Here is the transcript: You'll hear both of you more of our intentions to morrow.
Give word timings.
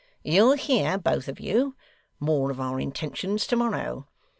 You'll 0.23 0.53
hear 0.53 0.97
both 0.97 1.27
of 1.27 1.39
you 1.39 1.75
more 2.19 2.49
of 2.49 2.59
our 2.59 2.79
intentions 2.79 3.45
to 3.45 3.55
morrow. 3.55 4.07